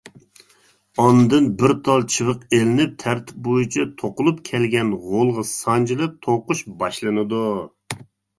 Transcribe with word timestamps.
ئاندىن 1.01 1.49
بىر 1.59 1.73
تال 1.87 2.05
چىۋىق 2.13 2.47
ئېلىنىپ، 2.57 2.95
تەرتىپ 3.03 3.43
بويىچە 3.49 3.85
توقۇلۇپ 4.01 4.41
كەلگەن 4.51 4.91
غولغا 5.05 5.45
سانجىلىپ 5.51 6.17
توقۇش 6.29 6.65
باشلىنىدۇ. 6.83 7.45